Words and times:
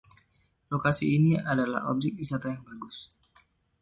Lokasi 0.73 1.05
ini 1.17 1.31
adalah 1.51 1.79
objek 1.93 2.13
wisata 2.19 2.47
yang 2.53 2.63
bagus. 2.69 2.97